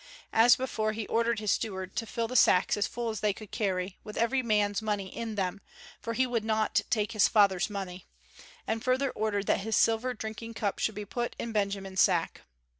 [0.33, 3.51] As before, he ordered his steward to fill the sacks as full as they could
[3.51, 5.61] carry, with every man's money in them,
[6.01, 8.07] for he would not take his father's money;
[8.65, 12.41] and further ordered that his silver drinking cup should be put in Benjamin's sack.